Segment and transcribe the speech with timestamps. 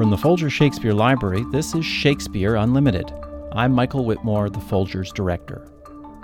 [0.00, 3.12] From the Folger Shakespeare Library, this is Shakespeare Unlimited.
[3.52, 5.68] I'm Michael Witmore, the Folger's director.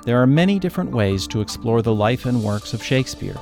[0.07, 3.37] There are many different ways to explore the life and works of Shakespeare.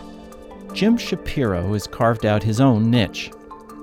[0.72, 3.31] Jim Shapiro has carved out his own niche.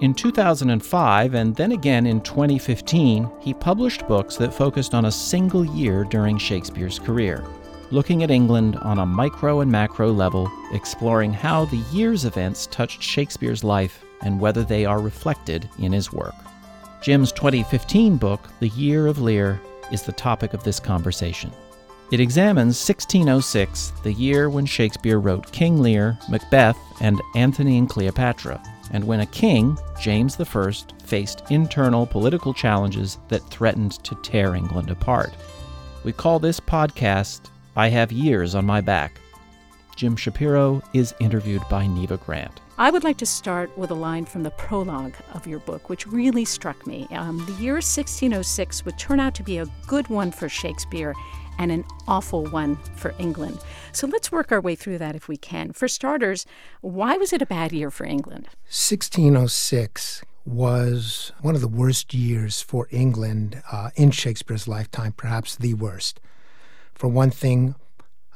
[0.01, 5.63] In 2005 and then again in 2015, he published books that focused on a single
[5.63, 7.45] year during Shakespeare's career,
[7.91, 13.01] looking at England on a micro and macro level, exploring how the year's events touched
[13.01, 16.35] Shakespeare's life and whether they are reflected in his work.
[17.01, 19.59] Jim's 2015 book, The Year of Lear,
[19.91, 21.51] is the topic of this conversation.
[22.11, 28.61] It examines 1606, the year when Shakespeare wrote King Lear, Macbeth, and Antony and Cleopatra,
[28.91, 30.71] and when a king, James I,
[31.05, 35.33] faced internal political challenges that threatened to tear England apart.
[36.03, 39.21] We call this podcast I Have Years on My Back.
[39.95, 42.59] Jim Shapiro is interviewed by Neva Grant.
[42.77, 46.07] I would like to start with a line from the prologue of your book, which
[46.07, 47.07] really struck me.
[47.11, 51.13] Um, the year 1606 would turn out to be a good one for Shakespeare
[51.59, 53.59] and an awful one for England.
[53.91, 55.73] So let's work our way through that if we can.
[55.73, 56.45] For starters,
[56.81, 58.45] why was it a bad year for England?
[58.65, 65.75] 1606 was one of the worst years for England uh, in Shakespeare's lifetime, perhaps the
[65.75, 66.19] worst.
[66.95, 67.75] For one thing,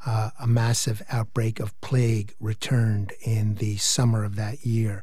[0.06, 5.02] uh, a massive outbreak of plague returned in the summer of that year.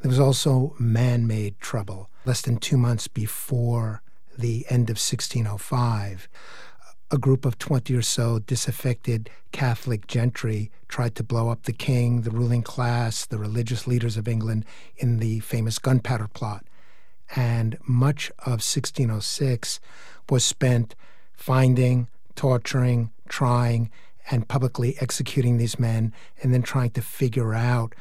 [0.00, 2.08] There was also man made trouble.
[2.24, 4.02] Less than two months before
[4.38, 6.28] the end of 1605,
[7.10, 12.22] a group of 20 or so disaffected Catholic gentry tried to blow up the king,
[12.22, 14.64] the ruling class, the religious leaders of England
[14.96, 16.64] in the famous gunpowder plot.
[17.34, 19.80] And much of 1606
[20.28, 20.94] was spent
[21.32, 23.90] finding, torturing, trying,
[24.30, 27.94] and publicly executing these men and then trying to figure out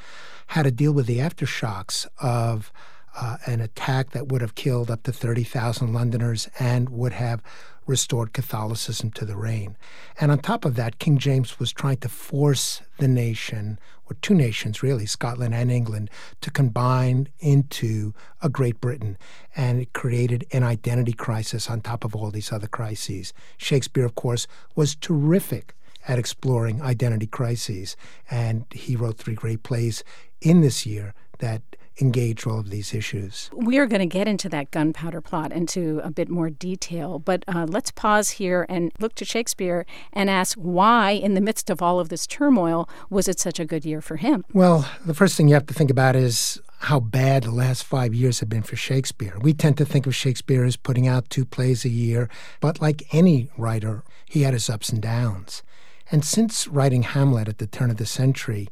[0.48, 2.72] how to deal with the aftershocks of
[3.16, 7.42] uh, an attack that would have killed up to 30,000 Londoners and would have
[7.90, 9.76] restored Catholicism to the reign.
[10.20, 14.36] And on top of that, King James was trying to force the nation, or two
[14.36, 19.18] nations really, Scotland and England, to combine into a Great Britain.
[19.56, 23.34] And it created an identity crisis on top of all these other crises.
[23.58, 25.74] Shakespeare, of course, was terrific
[26.08, 27.96] at exploring identity crises.
[28.30, 30.04] And he wrote three great plays
[30.42, 31.62] in this year that
[32.02, 33.50] engage all of these issues.
[33.54, 37.44] We are going to get into that gunpowder plot into a bit more detail, but
[37.48, 41.82] uh, let's pause here and look to Shakespeare and ask why, in the midst of
[41.82, 44.46] all of this turmoil, was it such a good year for him?
[44.54, 48.14] Well, the first thing you have to think about is how bad the last five
[48.14, 49.38] years have been for Shakespeare.
[49.42, 52.30] We tend to think of Shakespeare as putting out two plays a year,
[52.62, 55.62] but like any writer, he had his ups and downs.
[56.12, 58.68] And since writing Hamlet at the turn of the century,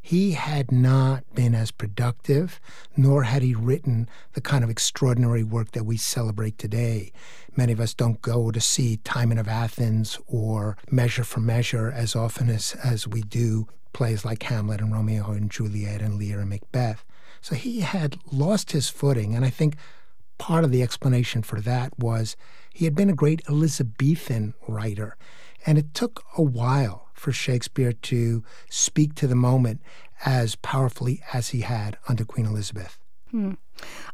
[0.00, 2.60] he had not been as productive,
[2.96, 7.12] nor had he written the kind of extraordinary work that we celebrate today.
[7.56, 12.16] Many of us don't go to see Timon of Athens or Measure for Measure as
[12.16, 16.50] often as, as we do plays like Hamlet and Romeo and Juliet and Lear and
[16.50, 17.04] Macbeth.
[17.40, 19.76] So he had lost his footing, and I think
[20.38, 22.36] part of the explanation for that was
[22.72, 25.16] he had been a great Elizabethan writer.
[25.66, 29.80] And it took a while for Shakespeare to speak to the moment
[30.24, 32.98] as powerfully as he had under Queen Elizabeth.
[33.30, 33.52] Hmm.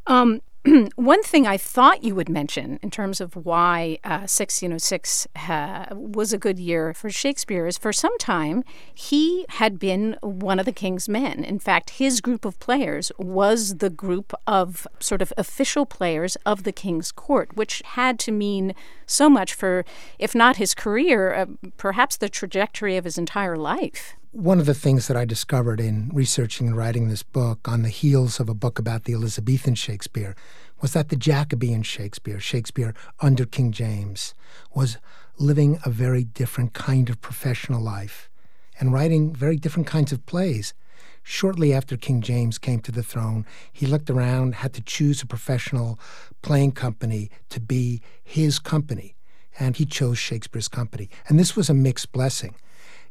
[0.06, 0.40] Um,
[0.96, 6.32] one thing I thought you would mention in terms of why uh, 1606 uh, was
[6.32, 10.72] a good year for Shakespeare is for some time he had been one of the
[10.72, 11.44] king's men.
[11.44, 16.64] In fact, his group of players was the group of sort of official players of
[16.64, 18.74] the king's court, which had to mean
[19.06, 19.84] so much for,
[20.18, 21.46] if not his career, uh,
[21.76, 26.10] perhaps the trajectory of his entire life one of the things that I discovered in
[26.12, 30.36] researching and writing this book on the heels of a book about the Elizabethan Shakespeare
[30.82, 34.34] was that the Jacobean Shakespeare, Shakespeare under King James,
[34.74, 34.98] was
[35.38, 38.28] living a very different kind of professional life
[38.78, 40.74] and writing very different kinds of plays.
[41.22, 45.26] Shortly after King James came to the throne, he looked around, had to choose a
[45.26, 45.98] professional
[46.42, 49.16] playing company to be his company,
[49.58, 51.08] and he chose Shakespeare's company.
[51.28, 52.54] And this was a mixed blessing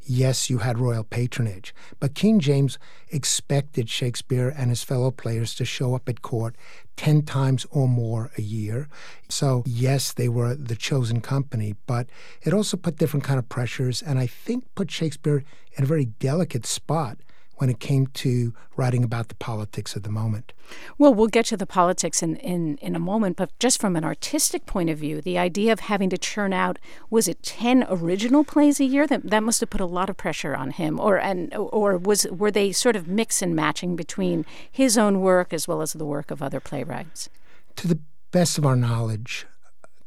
[0.04, 2.78] yes, you had royal patronage, but King James
[3.10, 6.56] expected Shakespeare and his fellow players to show up at court
[6.96, 8.90] 10 times or more a year.
[9.30, 12.08] So, yes, they were the chosen company, but
[12.42, 16.06] it also put different kind of pressures and I think put Shakespeare in a very
[16.06, 17.20] delicate spot
[17.58, 20.54] when it came to writing about the politics of the moment.
[20.98, 24.04] Well, we'll get to the politics in, in, in a moment, but just from an
[24.04, 26.78] artistic point of view, the idea of having to churn out
[27.10, 29.08] was it ten original plays a year?
[29.08, 32.28] That that must have put a lot of pressure on him, or and or was
[32.30, 36.06] were they sort of mix and matching between his own work as well as the
[36.06, 37.30] work of other playwrights?
[37.78, 38.00] To the
[38.32, 39.48] best of our knowledge,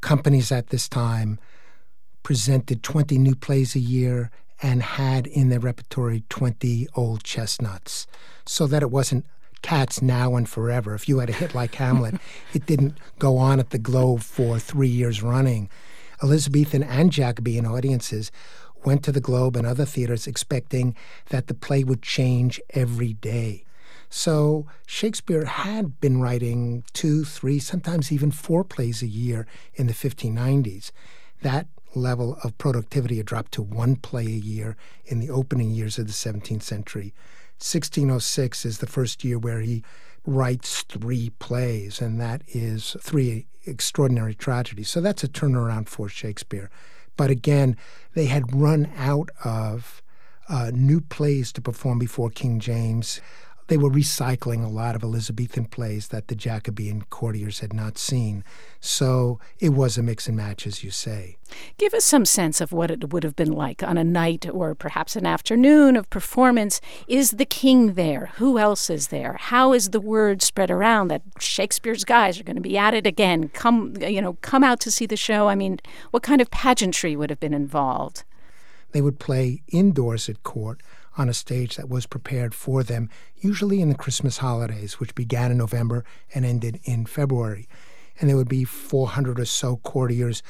[0.00, 1.38] companies at this time
[2.22, 4.30] presented 20 new plays a year
[4.62, 8.06] and had in their repertory 20 old chestnuts
[8.46, 9.24] so that it wasn't
[9.62, 10.94] cats now and forever.
[10.94, 12.16] If you had a hit like Hamlet,
[12.54, 15.68] it didn't go on at the Globe for three years running.
[16.22, 18.30] Elizabethan and Jacobean audiences
[18.84, 20.94] went to the Globe and other theaters expecting
[21.28, 23.64] that the play would change every day.
[24.08, 29.92] So Shakespeare had been writing two, three, sometimes even four plays a year in the
[29.92, 30.90] 1590s.
[31.42, 35.98] That level of productivity had dropped to one play a year in the opening years
[35.98, 37.12] of the 17th century.
[37.58, 39.84] 1606 is the first year where he
[40.24, 44.88] writes three plays, and that is three extraordinary tragedies.
[44.88, 46.70] So that's a turnaround for Shakespeare.
[47.16, 47.76] But again,
[48.14, 50.02] they had run out of
[50.48, 53.20] uh, new plays to perform before King James
[53.70, 58.42] they were recycling a lot of Elizabethan plays that the Jacobean courtiers had not seen.
[58.80, 61.36] So it was a mix and match, as you say.
[61.78, 64.74] Give us some sense of what it would have been like on a night or
[64.74, 66.80] perhaps an afternoon of performance.
[67.06, 68.32] Is the king there?
[68.38, 69.36] Who else is there?
[69.38, 73.06] How is the word spread around that Shakespeare's guys are going to be at it
[73.06, 73.50] again?
[73.50, 75.46] Come, you know, come out to see the show.
[75.46, 75.78] I mean,
[76.10, 78.24] what kind of pageantry would have been involved?
[78.90, 80.82] They would play indoors at court
[81.16, 85.50] on a stage that was prepared for them, usually in the Christmas holidays, which began
[85.50, 86.04] in November
[86.34, 87.68] and ended in February.
[88.20, 90.42] And there would be 400 or so courtiers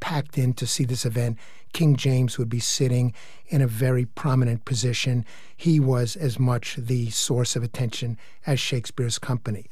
[0.00, 1.38] packed in to see this event.
[1.72, 3.12] King James would be sitting
[3.48, 5.24] in a very prominent position.
[5.56, 8.16] He was as much the source of attention
[8.46, 9.66] as Shakespeare's company.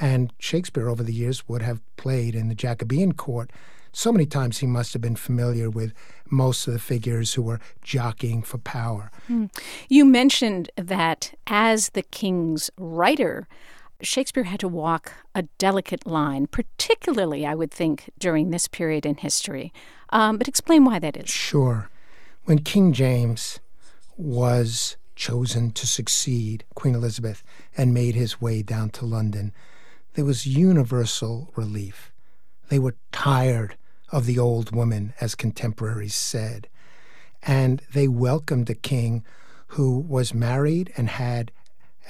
[0.00, 3.50] And Shakespeare, over the years, would have played in the Jacobean court
[3.94, 5.92] so many times he must have been familiar with
[6.28, 9.10] most of the figures who were jockeying for power.
[9.30, 9.50] Mm.
[9.88, 13.46] You mentioned that as the king's writer,
[14.02, 19.16] Shakespeare had to walk a delicate line, particularly, I would think, during this period in
[19.16, 19.72] history.
[20.10, 21.30] Um, but explain why that is.
[21.30, 21.88] Sure.
[22.44, 23.60] When King James
[24.16, 27.44] was chosen to succeed Queen Elizabeth
[27.76, 29.52] and made his way down to London,
[30.14, 32.12] there was universal relief.
[32.68, 33.76] They were tired
[34.10, 36.68] of the old woman, as contemporaries said.
[37.42, 39.24] And they welcomed a king
[39.68, 41.50] who was married and had,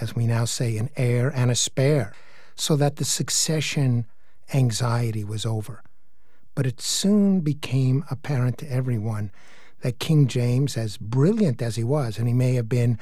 [0.01, 2.13] as we now say, an heir and a spare,
[2.55, 4.07] so that the succession
[4.53, 5.83] anxiety was over.
[6.55, 9.33] But it soon became apparent to everyone
[9.81, 12.99] that King James, as brilliant as he was, and he may have been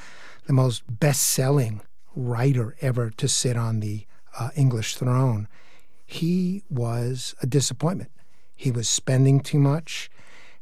[0.47, 1.81] the most best selling
[2.15, 4.07] writer ever to sit on the
[4.39, 5.49] uh, English throne,
[6.07, 8.11] he was a disappointment.
[8.55, 10.11] He was spending too much,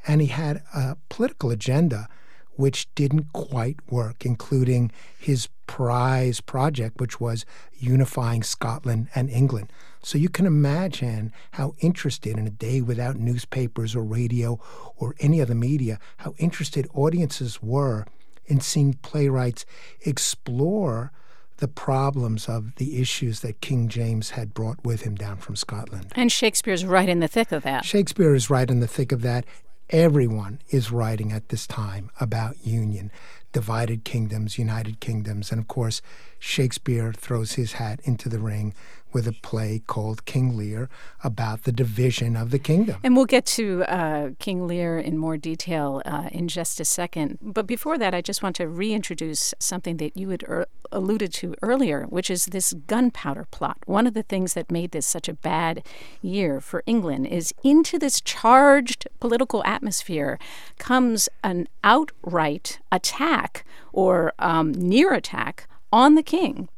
[0.06, 2.08] and he had a political agenda
[2.56, 7.46] which didn't quite work, including his prize project, which was
[7.78, 9.72] unifying Scotland and England.
[10.02, 14.60] So you can imagine how interested in a day without newspapers or radio
[14.96, 18.06] or any other media, how interested audiences were
[18.46, 19.64] in seeing playwrights
[20.04, 21.12] explore
[21.60, 26.12] the problems of the issues that King James had brought with him down from Scotland.
[26.16, 27.84] And Shakespeare's right in the thick of that.
[27.84, 29.44] Shakespeare is right in the thick of that.
[29.90, 33.10] Everyone is writing at this time about union,
[33.52, 35.50] divided kingdoms, united kingdoms.
[35.50, 36.00] And of course,
[36.38, 38.72] Shakespeare throws his hat into the ring
[39.12, 40.88] with a play called King Lear
[41.22, 42.96] about the division of the kingdom.
[43.02, 47.38] And we'll get to uh, King Lear in more detail uh, in just a second.
[47.40, 51.54] But before that, I just want to reintroduce something that you had er- alluded to
[51.62, 53.78] earlier, which is this gunpowder plot.
[53.86, 55.84] One of the things that made this such a bad
[56.22, 60.38] year for England is into this charged political atmosphere
[60.78, 66.68] comes an outright attack or um, near attack on the king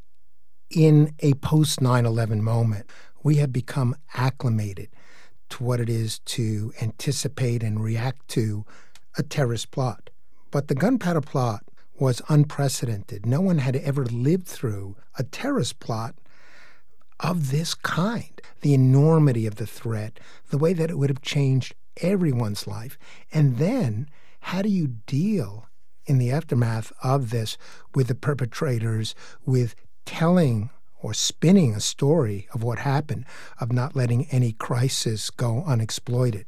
[0.76, 2.86] in a post 9 11 moment,
[3.22, 4.88] we have become acclimated
[5.50, 8.64] to what it is to anticipate and react to
[9.16, 10.10] a terrorist plot.
[10.50, 11.64] But the gunpowder plot
[11.98, 13.26] was unprecedented.
[13.26, 16.14] No one had ever lived through a terrorist plot
[17.20, 18.40] of this kind.
[18.62, 20.18] The enormity of the threat,
[20.50, 22.98] the way that it would have changed everyone's life.
[23.32, 24.08] And then,
[24.40, 25.68] how do you deal
[26.06, 27.56] in the aftermath of this
[27.94, 29.14] with the perpetrators,
[29.44, 30.70] with telling
[31.02, 33.24] or spinning a story of what happened,
[33.60, 36.46] of not letting any crisis go unexploited.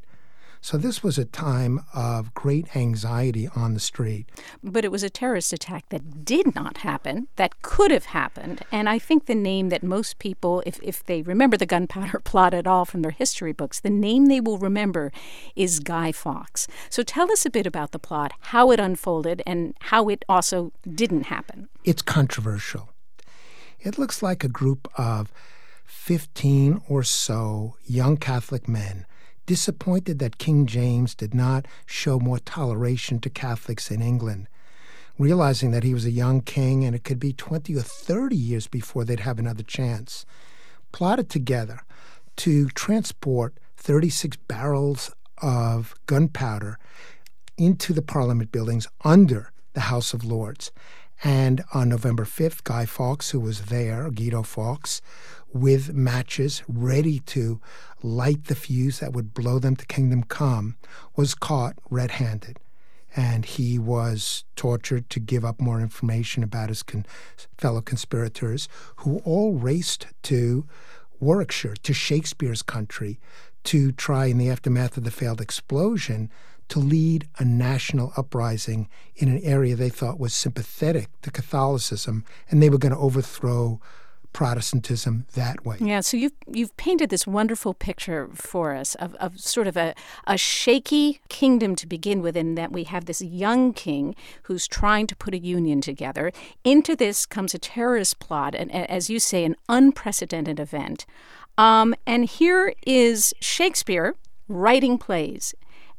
[0.65, 4.27] So this was a time of great anxiety on the street.
[4.63, 8.63] But it was a terrorist attack that did not happen, that could have happened.
[8.71, 12.55] And I think the name that most people, if, if they remember the gunpowder plot
[12.55, 15.11] at all from their history books, the name they will remember
[15.55, 16.67] is Guy Fawkes.
[16.89, 20.71] So tell us a bit about the plot, how it unfolded, and how it also
[20.91, 21.69] didn't happen.
[21.83, 22.89] It's controversial.
[23.85, 25.31] It looks like a group of
[25.85, 29.05] 15 or so young Catholic men
[29.45, 34.47] disappointed that King James did not show more toleration to Catholics in England,
[35.19, 38.65] realizing that he was a young king and it could be 20 or 30 years
[38.65, 40.25] before they'd have another chance,
[40.91, 41.81] plotted together
[42.37, 45.13] to transport 36 barrels
[45.43, 46.79] of gunpowder
[47.55, 50.71] into the Parliament buildings under the House of Lords.
[51.23, 55.01] And on November 5th, Guy Fawkes, who was there, Guido Fawkes,
[55.53, 57.61] with matches ready to
[58.03, 60.75] light the fuse that would blow them to kingdom come,
[61.15, 62.59] was caught red handed.
[63.15, 67.05] And he was tortured to give up more information about his con-
[67.57, 68.67] fellow conspirators,
[68.97, 70.67] who all raced to
[71.21, 73.19] Warwickshire, to Shakespeare's country,
[73.63, 76.29] to try, in the aftermath of the failed explosion,
[76.69, 82.61] to lead a national uprising in an area they thought was sympathetic to Catholicism, and
[82.61, 83.79] they were going to overthrow
[84.33, 85.77] Protestantism that way.
[85.79, 89.95] Yeah, so you've you've painted this wonderful picture for us of, of sort of a,
[90.27, 95.07] a shaky kingdom to begin with, in that we have this young king who's trying
[95.07, 96.33] to put a union together.
[96.65, 101.05] Into this comes a terrorist plot, and as you say, an unprecedented event.
[101.57, 104.15] Um, and here is Shakespeare
[104.49, 105.55] writing plays.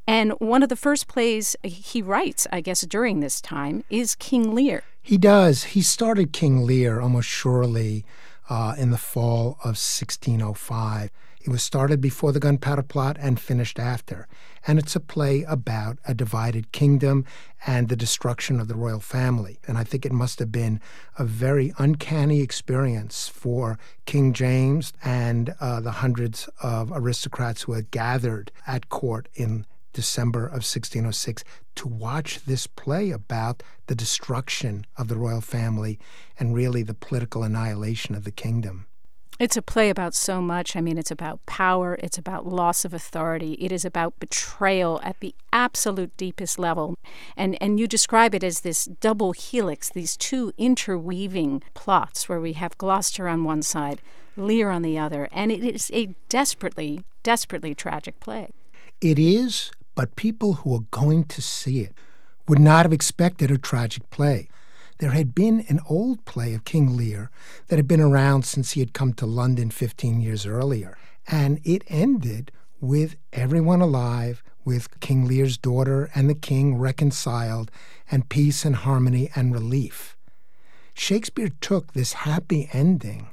[0.07, 4.55] And one of the first plays he writes, I guess, during this time is King
[4.55, 4.85] Lear.
[5.03, 5.65] He does.
[5.65, 8.05] He started King Lear almost surely
[8.49, 11.11] uh, in the fall of 1605.
[11.41, 14.27] It was started before the Gunpowder Plot and finished after.
[14.67, 17.25] And it's a play about a divided kingdom
[17.65, 19.61] and the destruction of the royal family.
[19.67, 20.81] And I think it must have been
[21.17, 27.93] a very uncanny experience for King James and uh, the hundreds of aristocrats who had
[27.93, 31.43] gathered at court in December of 1606
[31.77, 35.99] to watch this play about the destruction of the royal family
[36.39, 38.85] and really the political annihilation of the kingdom.
[39.39, 40.77] It's a play about so much.
[40.77, 45.21] I mean, it's about power, it's about loss of authority, it is about betrayal at
[45.21, 46.95] the absolute deepest level.
[47.35, 52.53] And and you describe it as this double helix, these two interweaving plots where we
[52.53, 54.03] have Gloucester on one side,
[54.37, 58.51] Lear on the other, and it is a desperately desperately tragic play.
[59.01, 61.93] It is, but people who were going to see it
[62.47, 64.49] would not have expected a tragic play.
[64.99, 67.31] There had been an old play of King Lear
[67.67, 71.83] that had been around since he had come to London 15 years earlier, and it
[71.89, 77.71] ended with everyone alive, with King Lear's daughter and the king reconciled,
[78.11, 80.17] and peace and harmony and relief.
[80.95, 83.29] Shakespeare took this happy ending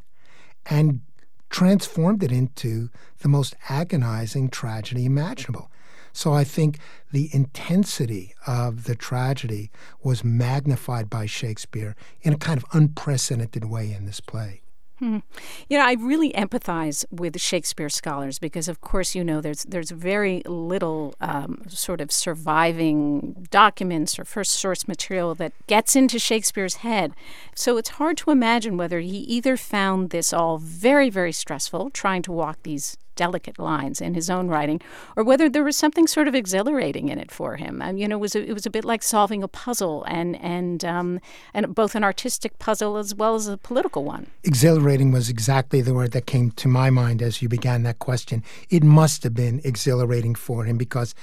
[0.66, 1.02] and
[1.50, 2.90] transformed it into
[3.20, 5.70] the most agonizing tragedy imaginable.
[6.14, 6.78] So I think
[7.12, 9.72] the intensity of the tragedy
[10.04, 14.62] was magnified by Shakespeare in a kind of unprecedented way in this play.
[15.00, 15.18] Hmm.
[15.70, 19.90] You know, I really empathize with Shakespeare scholars because, of course, you know there's there's
[19.90, 26.76] very little um, sort of surviving documents or first source material that gets into Shakespeare's
[26.76, 27.14] head.
[27.56, 32.22] So it's hard to imagine whether he either found this all very very stressful, trying
[32.22, 34.82] to walk these delicate lines in his own writing,
[35.16, 37.82] or whether there was something sort of exhilarating in it for him.
[37.82, 40.40] Um, you know, it was a, it was a bit like solving a puzzle, and
[40.42, 41.20] and um,
[41.54, 44.28] and both an artistic puzzle as well as a political one.
[44.44, 48.44] Exhilarating was exactly the word that came to my mind as you began that question.
[48.70, 51.14] It must have been exhilarating for him because.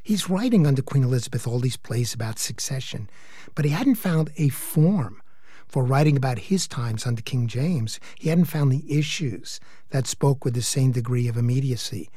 [0.00, 3.10] He's writing under Queen Elizabeth all these plays about succession,
[3.54, 5.20] but he hadn't found a form
[5.68, 8.00] for writing about his times under King James.
[8.18, 9.60] He hadn't found the issues
[9.90, 12.10] that spoke with the same degree of immediacy.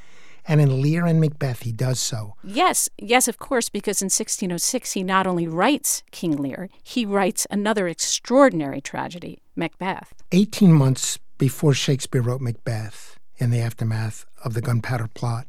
[0.47, 2.35] And in Lear and Macbeth, he does so.
[2.43, 7.45] Yes, yes, of course, because in 1606, he not only writes King Lear, he writes
[7.51, 10.13] another extraordinary tragedy, Macbeth.
[10.31, 15.47] 18 months before Shakespeare wrote Macbeth, in the aftermath of the Gunpowder Plot,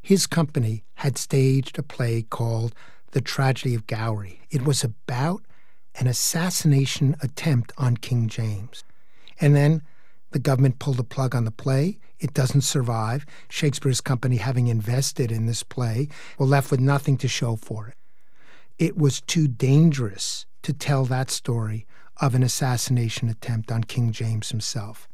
[0.00, 2.74] his company had staged a play called
[3.12, 4.40] The Tragedy of Gowrie.
[4.50, 5.42] It was about
[5.96, 8.84] an assassination attempt on King James.
[9.40, 9.82] And then
[10.30, 11.98] the government pulled the plug on the play.
[12.18, 13.26] It doesn't survive.
[13.48, 16.08] Shakespeare's company, having invested in this play,
[16.38, 17.94] were left with nothing to show for it.
[18.78, 21.86] It was too dangerous to tell that story
[22.20, 25.08] of an assassination attempt on King James himself.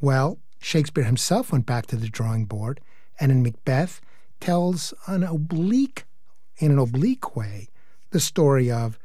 [0.00, 2.80] Well, Shakespeare himself went back to the drawing board,
[3.20, 4.00] and in Macbeth,
[4.40, 6.04] tells an oblique,
[6.58, 7.68] in an oblique way,
[8.10, 8.98] the story of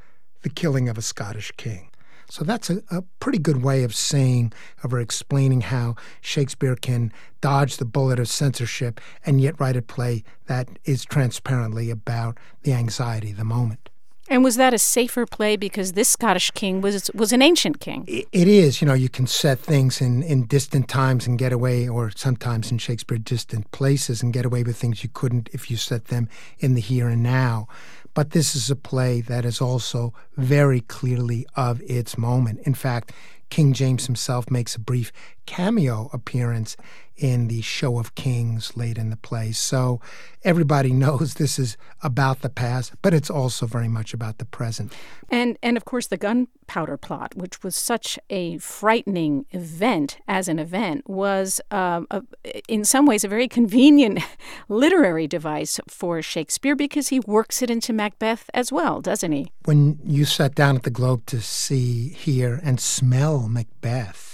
[0.43, 1.89] the killing of a Scottish king.
[2.29, 7.77] So that's a, a, pretty good way of saying, of explaining how Shakespeare can dodge
[7.77, 13.31] the bullet of censorship and yet write a play that is transparently about the anxiety
[13.31, 13.89] of the moment.
[14.29, 18.05] And was that a safer play because this Scottish king was was an ancient king?
[18.07, 18.81] It is.
[18.81, 22.71] You know, you can set things in, in distant times and get away, or sometimes
[22.71, 26.29] in Shakespeare, distant places and get away with things you couldn't if you set them
[26.59, 27.67] in the here and now.
[28.13, 32.59] But this is a play that is also very clearly of its moment.
[32.63, 33.11] In fact,
[33.49, 35.11] King James himself makes a brief
[35.45, 36.77] cameo appearance
[37.17, 39.51] in the Show of Kings late in the play.
[39.51, 39.99] So
[40.43, 44.93] everybody knows this is about the past, but it's also very much about the present.
[45.29, 50.59] And and of course the gunpowder plot, which was such a frightening event as an
[50.59, 52.21] event, was um, a,
[52.67, 54.19] in some ways a very convenient
[54.69, 59.51] literary device for Shakespeare because he works it into Macbeth as well, doesn't he?
[59.65, 64.32] When you sat down at the Globe to see, hear, and smell Macbeth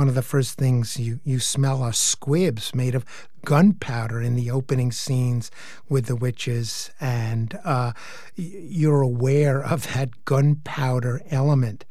[0.00, 3.04] one of the first things you, you smell are squibs made of
[3.44, 5.50] gunpowder in the opening scenes
[5.90, 7.92] with the witches, and uh,
[8.34, 11.84] you're aware of that gunpowder element.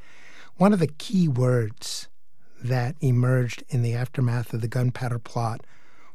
[0.58, 2.08] One of the key words
[2.60, 5.62] that emerged in the aftermath of the gunpowder plot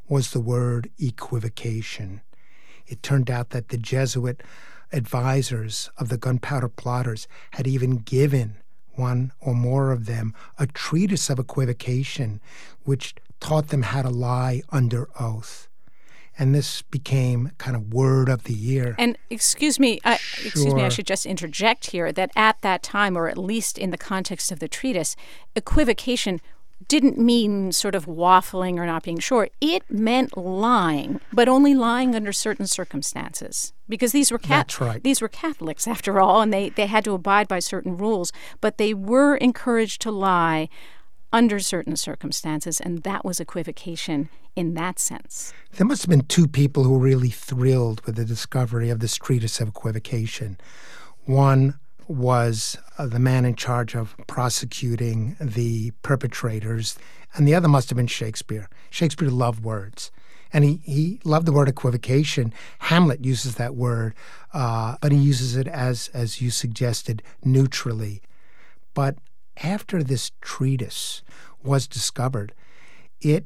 [0.09, 2.19] was the word equivocation.
[2.85, 4.43] It turned out that the Jesuit
[4.91, 8.57] advisors of the gunpowder plotters had even given
[8.97, 12.39] one or more of them, a treatise of equivocation,
[12.83, 15.67] which taught them how to lie under oath.
[16.37, 18.95] And this became kind of word of the year.
[18.97, 20.47] And excuse me, I, sure.
[20.47, 23.91] excuse me, I should just interject here that at that time, or at least in
[23.91, 25.15] the context of the treatise,
[25.55, 26.41] equivocation
[26.87, 29.49] didn't mean sort of waffling or not being sure.
[29.61, 33.73] It meant lying, but only lying under certain circumstances.
[33.87, 35.01] Because these were cat- right.
[35.03, 38.77] these were Catholics after all, and they, they had to abide by certain rules, but
[38.77, 40.69] they were encouraged to lie
[41.33, 45.53] under certain circumstances, and that was equivocation in that sense.
[45.73, 49.15] There must have been two people who were really thrilled with the discovery of this
[49.17, 50.57] treatise of equivocation.
[51.25, 51.77] One
[52.07, 56.97] was uh, the man in charge of prosecuting the perpetrators,
[57.33, 58.69] and the other must have been Shakespeare.
[58.89, 60.11] Shakespeare loved words.
[60.53, 62.53] And he, he loved the word equivocation.
[62.79, 64.15] Hamlet uses that word,
[64.53, 68.21] uh, but he uses it as, as you suggested, neutrally.
[68.93, 69.17] But
[69.61, 71.23] after this treatise
[71.61, 72.53] was discovered,
[73.19, 73.45] it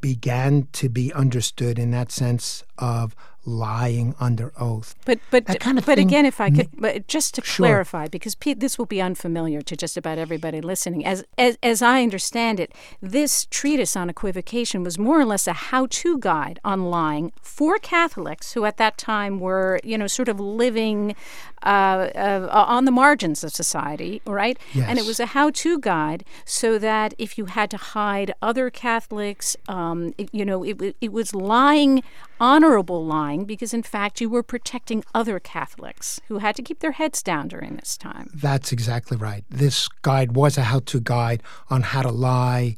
[0.00, 3.14] began to be understood in that sense of
[3.46, 4.96] lying under oath.
[5.04, 7.66] But but kind of but thing, again, if I could, but just to sure.
[7.66, 11.06] clarify, because Pete, this will be unfamiliar to just about everybody listening.
[11.06, 15.52] As, as as I understand it, this treatise on equivocation was more or less a
[15.52, 20.40] how-to guide on lying for Catholics who at that time were, you know, sort of
[20.40, 21.14] living
[21.62, 24.58] uh, uh, on the margins of society, right?
[24.74, 24.86] Yes.
[24.88, 29.56] And it was a how-to guide so that if you had to hide other Catholics,
[29.68, 32.02] um, it, you know, it it was lying,
[32.40, 36.92] honorable lying because, in fact, you were protecting other Catholics who had to keep their
[36.92, 38.30] heads down during this time.
[38.34, 39.44] That's exactly right.
[39.50, 42.76] This guide was a how to guide on how to lie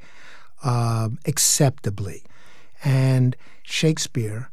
[0.62, 2.24] uh, acceptably.
[2.84, 4.50] And Shakespeare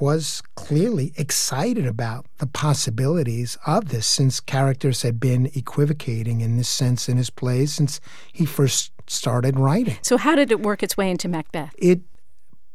[0.00, 6.68] was clearly excited about the possibilities of this since characters had been equivocating in this
[6.68, 8.00] sense in his plays since
[8.32, 9.98] he first started writing.
[10.02, 11.74] So, how did it work its way into Macbeth?
[11.78, 12.00] It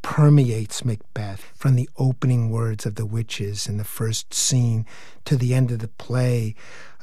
[0.01, 4.85] permeates Macbeth from the opening words of the witches in the first scene
[5.25, 6.55] to the end of the play,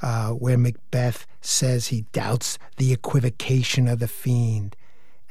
[0.02, 4.76] uh, where Macbeth says he doubts the equivocation of the fiend.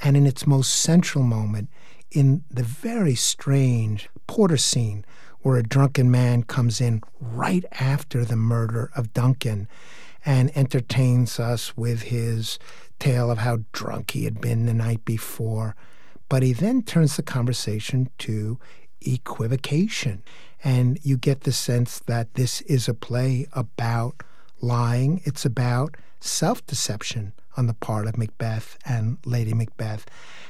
[0.02, 1.70] And in its most central moment,
[2.12, 5.06] in the very strange porter scene,
[5.42, 9.68] where a drunken man comes in right after the murder of Duncan
[10.26, 12.58] and entertains us with his
[12.98, 15.76] tale of how drunk he had been the night before.
[16.34, 18.58] But he then turns the conversation to
[19.02, 20.24] equivocation.
[20.64, 24.24] And you get the sense that this is a play about
[24.60, 30.08] lying, it's about self deception on the part of Macbeth and Lady Macbeth.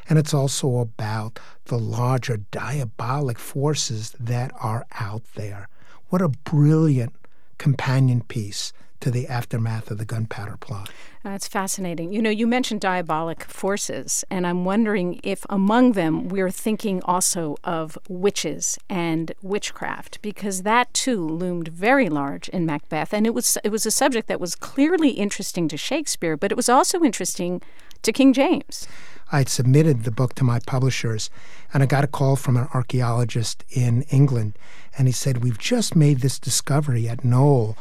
[0.08, 5.68] And it's also about the larger diabolic forces that are out there.
[6.08, 7.14] What a brilliant
[7.58, 10.90] companion piece to the aftermath of the gunpowder plot.
[11.24, 12.14] That's fascinating.
[12.14, 17.58] You know, you mentioned diabolic forces, and I'm wondering if among them we're thinking also
[17.66, 23.58] of witches and witchcraft, because that too loomed very large in Macbeth, and it was
[23.64, 27.62] it was a subject that was clearly interesting to Shakespeare, but it was also interesting
[28.04, 28.88] to King James.
[29.34, 31.30] I had submitted the book to my publishers,
[31.74, 34.58] and I got a call from an archaeologist in England,
[34.98, 37.76] and he said, We've just made this discovery at Knole,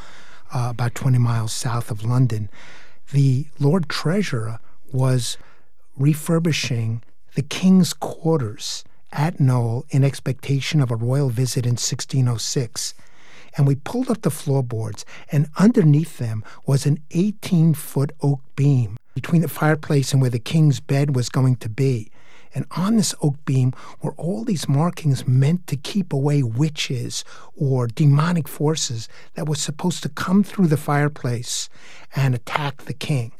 [0.54, 2.48] uh, about 20 miles south of London.
[3.12, 4.58] The Lord Treasurer
[4.92, 5.36] was
[5.96, 7.02] refurbishing
[7.34, 12.94] the king's quarters at Knole in expectation of a royal visit in 1606
[13.56, 18.96] and we pulled up the floorboards, and underneath them was an 18 foot oak beam
[19.14, 22.10] between the fireplace and where the king's bed was going to be.
[22.54, 27.24] And on this oak beam were all these markings meant to keep away witches
[27.56, 31.68] or demonic forces that were supposed to come through the fireplace
[32.14, 33.32] and attack the king.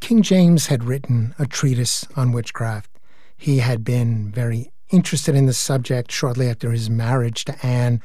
[0.00, 2.90] King James had written a treatise on witchcraft.
[3.36, 8.00] He had been very interested in the subject shortly after his marriage to Anne,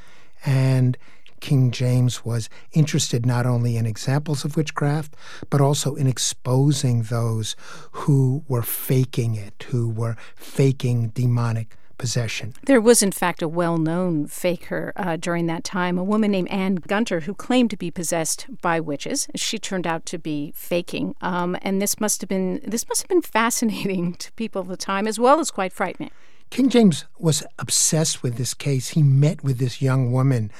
[0.45, 0.97] and
[1.43, 5.13] King James was interested not only in examples of witchcraft,
[5.49, 7.57] but also in exposing those
[7.91, 12.53] who were faking it, who were faking demonic possession.
[12.65, 16.47] There was, in fact, a well known faker uh, during that time, a woman named
[16.47, 19.27] Anne Gunter, who claimed to be possessed by witches.
[19.35, 21.13] She turned out to be faking.
[21.19, 24.77] Um, and this must have been this must have been fascinating to people of the
[24.77, 26.11] time as well as quite frightening.
[26.53, 28.89] King James was obsessed with this case.
[28.89, 30.51] He met with this young woman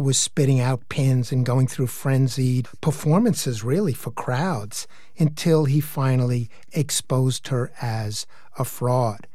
[0.00, 4.86] was spitting out pins and going through frenzied performances, really, for crowds,
[5.18, 8.26] until he finally exposed her as
[8.58, 9.26] a fraud.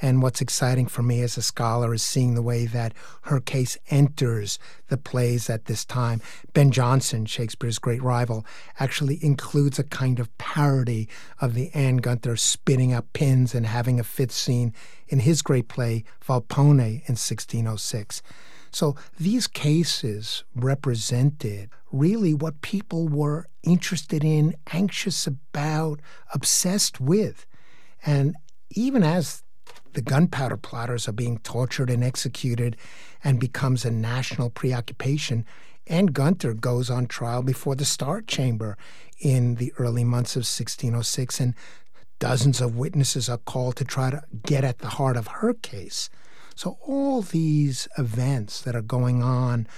[0.00, 3.76] And what's exciting for me as a scholar is seeing the way that her case
[3.90, 6.20] enters the plays at this time.
[6.52, 8.46] Ben Jonson, Shakespeare's great rival,
[8.78, 11.08] actually includes a kind of parody
[11.40, 14.72] of the Anne Gunter spitting up pins and having a fit scene
[15.08, 18.22] in his great play, Volpone, in 1606.
[18.70, 26.00] So these cases represented really what people were interested in, anxious about,
[26.32, 27.46] obsessed with.
[28.04, 28.36] And
[28.70, 29.42] even as
[29.94, 32.76] the gunpowder plotters are being tortured and executed
[33.24, 35.44] and becomes a national preoccupation.
[35.86, 38.76] Anne Gunter goes on trial before the Star Chamber
[39.18, 41.54] in the early months of 1606, and
[42.18, 46.10] dozens of witnesses are called to try to get at the heart of her case.
[46.58, 49.68] So, all these events that are going on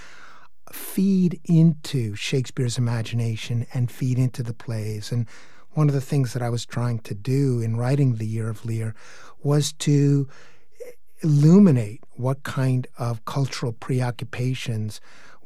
[0.71, 5.11] feed into Shakespeare's imagination and feed into the plays.
[5.11, 5.27] And
[5.73, 8.65] one of the things that I was trying to do in writing The Year of
[8.65, 8.95] Lear
[9.43, 10.27] was to
[11.21, 14.99] illuminate what kind of cultural preoccupations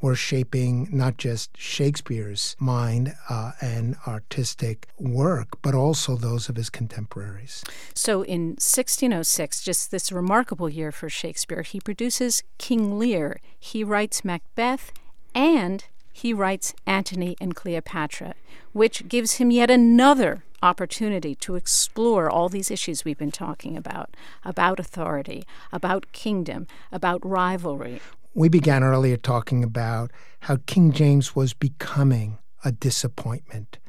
[0.05, 6.69] were shaping not just Shakespeare's mind uh, and artistic work, but also those of his
[6.69, 7.63] contemporaries.
[7.95, 13.39] So in 1606, just this remarkable year for Shakespeare, he produces King Lear.
[13.59, 14.91] He writes Macbeth
[15.33, 18.35] and he writes Antony and Cleopatra,
[18.73, 24.15] which gives him yet another opportunity to explore all these issues we've been talking about
[24.43, 27.99] about authority, about kingdom, about rivalry.
[28.37, 33.79] We began earlier talking about how King James was becoming a disappointment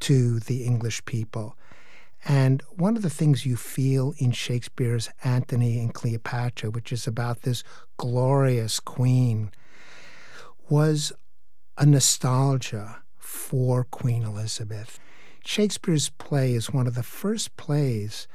[0.00, 1.56] to the English people.
[2.24, 7.42] And one of the things you feel in Shakespeare's Antony and Cleopatra, which is about
[7.42, 7.62] this
[7.96, 9.52] glorious queen,
[10.68, 11.12] was
[11.78, 14.98] a nostalgia for Queen Elizabeth.
[15.44, 18.26] Shakespeare's play is one of the first plays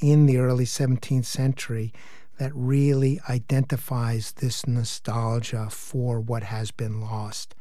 [0.00, 1.92] in the early 17th century
[2.38, 7.54] that really identifies this nostalgia for what has been lost.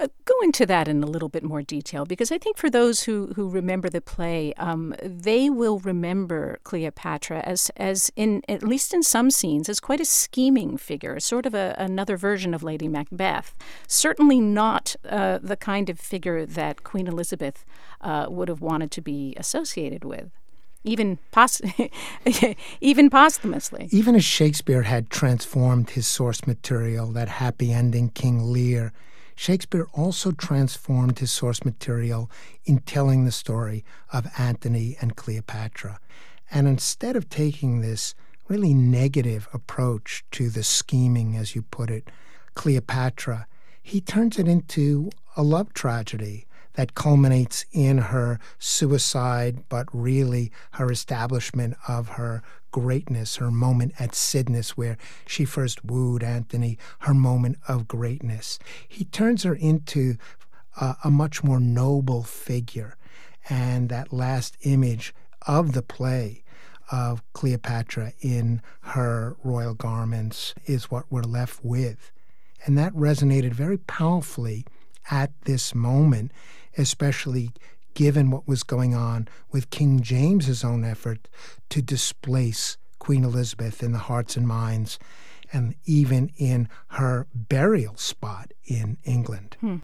[0.00, 3.02] Uh, go into that in a little bit more detail because I think for those
[3.02, 8.94] who, who remember the play, um, they will remember Cleopatra as as in at least
[8.94, 12.86] in some scenes as quite a scheming figure, sort of a, another version of Lady
[12.86, 13.54] Macbeth.
[13.88, 17.64] Certainly not uh, the kind of figure that Queen Elizabeth
[18.00, 20.30] uh, would have wanted to be associated with
[20.88, 21.60] even pos-
[22.80, 23.88] even posthumously.
[23.90, 28.92] Even as Shakespeare had transformed his source material, that happy ending King Lear,
[29.36, 32.30] Shakespeare also transformed his source material
[32.64, 36.00] in telling the story of Antony and Cleopatra.
[36.50, 38.14] And instead of taking this
[38.48, 42.10] really negative approach to the scheming, as you put it,
[42.54, 43.46] Cleopatra,
[43.80, 46.46] he turns it into a love tragedy
[46.78, 54.12] that culminates in her suicide, but really her establishment of her greatness, her moment at
[54.12, 58.60] Cydnus, where she first wooed Antony, her moment of greatness.
[58.86, 60.18] He turns her into
[60.80, 62.96] a, a much more noble figure.
[63.48, 65.12] And that last image
[65.48, 66.44] of the play
[66.92, 72.12] of Cleopatra in her royal garments is what we're left with.
[72.64, 74.64] And that resonated very powerfully
[75.10, 76.32] at this moment,
[76.78, 77.50] especially
[77.94, 81.28] given what was going on with King James's own effort
[81.68, 84.98] to displace Queen Elizabeth in the hearts and minds
[85.52, 89.56] and even in her burial spot in England.
[89.60, 89.76] Hmm.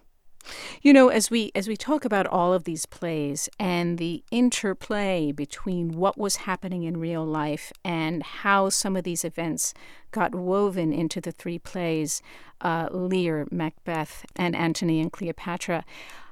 [0.82, 5.32] You know, as we as we talk about all of these plays and the interplay
[5.32, 9.72] between what was happening in real life and how some of these events
[10.10, 12.20] got woven into the three plays,
[12.60, 15.84] uh, Lear, Macbeth, and Antony and Cleopatra,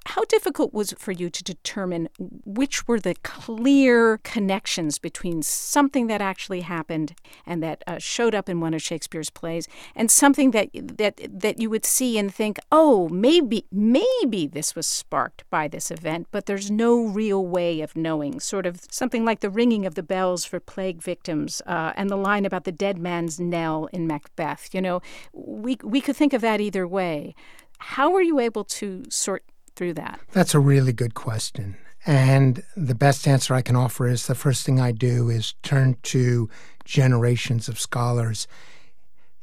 [0.06, 6.08] how difficult was it for you to determine which were the clear connections between something
[6.08, 7.14] that actually happened
[7.46, 11.60] and that uh, showed up in one of Shakespeare's plays, and something that that that
[11.60, 16.46] you would see and think, oh, maybe maybe this was sparked by this event, but
[16.46, 18.40] there's no real way of knowing.
[18.40, 22.16] Sort of something like the ringing of the bells for plague victims, uh, and the
[22.16, 24.74] line about the dead man's knell in Macbeth.
[24.74, 25.00] You know,
[25.32, 27.34] we we could think of that either way.
[27.78, 29.44] How were you able to sort
[29.82, 30.20] through that?
[30.30, 31.76] That's a really good question.
[32.06, 35.96] And the best answer I can offer is the first thing I do is turn
[36.04, 36.48] to
[36.84, 38.46] generations of scholars,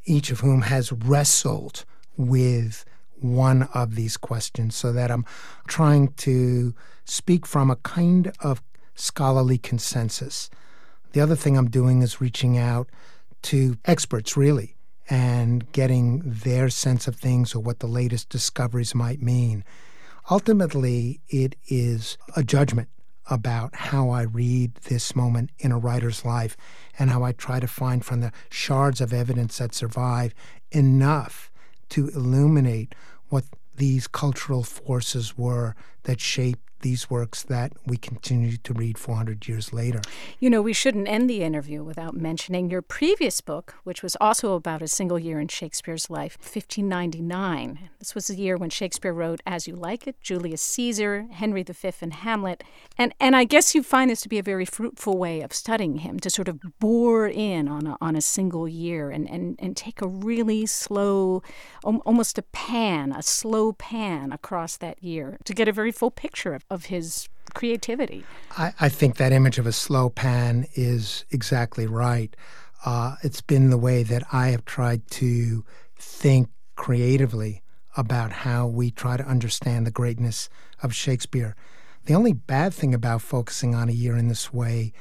[0.06, 1.84] each of whom has wrestled
[2.16, 2.86] with
[3.20, 5.26] one of these questions, so that I'm
[5.68, 6.74] trying to
[7.04, 8.62] speak from a kind of
[8.96, 10.50] scholarly consensus.
[11.12, 12.88] The other thing I'm doing is reaching out
[13.42, 14.78] to experts, really,
[15.10, 19.66] and getting their sense of things or what the latest discoveries might mean.
[20.32, 22.90] Ultimately, it is a judgment
[23.32, 26.56] about how I read this moment in a writer's life
[27.00, 30.36] and how I try to find from the shards of evidence that survive
[30.72, 31.52] enough
[31.90, 32.94] to illuminate
[33.30, 39.48] what these cultural forces were that shaped these works that we continue to read 400
[39.48, 40.02] years later.
[40.40, 44.54] You know, we shouldn't end the interview without mentioning your previous book, which was also
[44.54, 47.90] about a single year in Shakespeare's life, 1599.
[48.00, 51.92] This was the year when Shakespeare wrote As You Like It, Julius Caesar, Henry V,
[52.02, 52.64] and Hamlet.
[52.98, 55.98] And, and I guess you find this to be a very fruitful way of studying
[55.98, 59.76] him, to sort of bore in on a, on a single year and, and, and
[59.76, 61.44] take a really slow,
[61.84, 66.54] almost a pan, a slow pan across that year to get a very full picture
[66.54, 68.24] of of his creativity.
[68.58, 72.36] I, I think that image of a slow pan is exactly right.
[72.86, 75.66] Uh, it's been the way that I have tried to
[75.98, 77.62] think creatively
[77.98, 80.48] about how we try to understand the greatness
[80.82, 81.56] of Shakespeare.
[82.06, 84.94] The only bad thing about focusing on a year in this way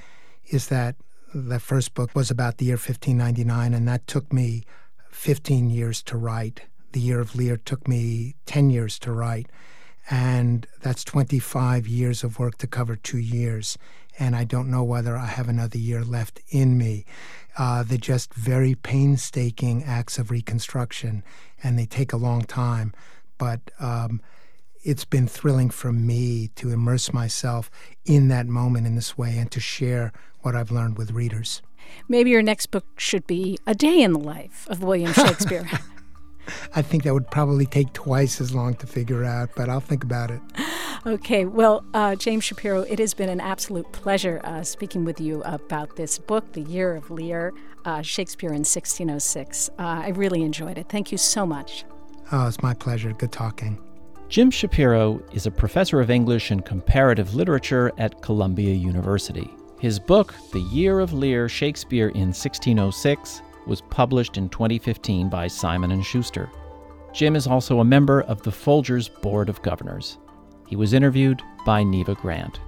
[0.47, 0.97] is that
[1.35, 4.65] the first book was about the year 1599, and that took me
[5.11, 6.63] 15 years to write.
[6.93, 9.51] The Year of Lear took me 10 years to write.
[10.11, 13.77] And that's 25 years of work to cover two years.
[14.18, 17.05] And I don't know whether I have another year left in me.
[17.57, 21.23] Uh, they're just very painstaking acts of reconstruction,
[21.62, 22.92] and they take a long time.
[23.37, 24.21] But um,
[24.83, 27.71] it's been thrilling for me to immerse myself
[28.05, 31.62] in that moment in this way and to share what I've learned with readers.
[32.09, 35.68] Maybe your next book should be A Day in the Life of William Shakespeare.
[36.75, 40.05] I think that would probably take twice as long to figure out, but I'll think
[40.05, 40.41] about it.
[41.07, 45.43] Okay, well, uh, James Shapiro, it has been an absolute pleasure uh, speaking with you
[45.45, 49.71] about this book, The Year of Lear, uh, Shakespeare in 1606.
[49.71, 50.89] Uh, I really enjoyed it.
[50.89, 51.85] Thank you so much.
[52.33, 53.13] Oh, it's my pleasure.
[53.13, 53.79] Good talking.
[54.29, 59.49] Jim Shapiro is a professor of English and comparative literature at Columbia University.
[59.81, 66.03] His book, The Year of Lear, Shakespeare in 1606, was published in 2015 by Simon
[66.03, 66.51] & Schuster.
[67.13, 70.19] Jim is also a member of the Folgers Board of Governors.
[70.67, 72.61] He was interviewed by Neva Grant.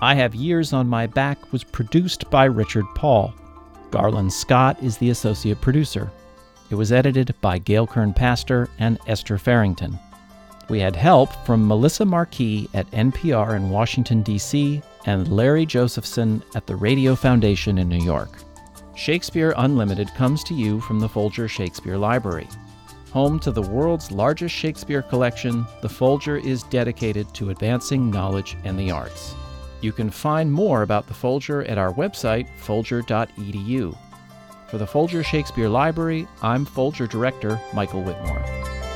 [0.00, 3.34] I Have Years on My Back was produced by Richard Paul.
[3.90, 6.10] Garland Scott is the associate producer.
[6.70, 9.98] It was edited by Gail Kern Paster and Esther Ferington.
[10.68, 16.66] We had help from Melissa Marquis at NPR in Washington, D.C., and Larry Josephson at
[16.66, 18.38] the Radio Foundation in New York.
[19.00, 22.46] Shakespeare Unlimited comes to you from the Folger Shakespeare Library.
[23.12, 28.78] Home to the world's largest Shakespeare collection, the Folger is dedicated to advancing knowledge and
[28.78, 29.34] the arts.
[29.80, 33.96] You can find more about the Folger at our website, folger.edu.
[34.68, 38.89] For the Folger Shakespeare Library, I'm Folger Director Michael Witmore.